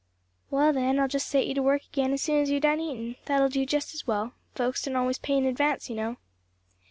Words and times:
"Well, 0.49 0.73
then, 0.73 0.99
I'll 0.99 1.07
just 1.07 1.27
set 1.27 1.45
you 1.45 1.53
to 1.53 1.61
work 1.61 1.83
again 1.85 2.11
as 2.11 2.23
soon 2.23 2.41
as 2.41 2.49
you're 2.49 2.59
done 2.59 2.79
eatin'; 2.79 3.17
that'll 3.25 3.49
do 3.49 3.67
just 3.67 3.93
as 3.93 4.07
well; 4.07 4.33
folks 4.55 4.81
don't 4.81 4.95
always 4.95 5.19
pay 5.19 5.37
in 5.37 5.45
advance, 5.45 5.91
you 5.91 5.95
know." 5.95 6.17